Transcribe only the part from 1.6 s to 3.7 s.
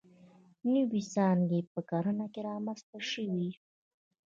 په کرنه کې رامنځته شوې.